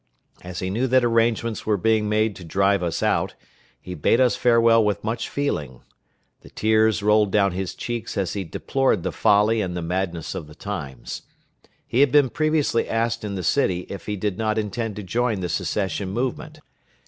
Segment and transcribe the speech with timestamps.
[0.41, 3.35] As he knew that arrangements were being made to drive us out,
[3.79, 5.83] he bade us farewell with much feeling.
[6.39, 10.47] The tears rolled down his cheeks as he deplored the folly and the madness of
[10.47, 11.21] the times.
[11.85, 15.41] He had been previously asked in the city if he did not intend to join
[15.41, 16.61] the secession movement.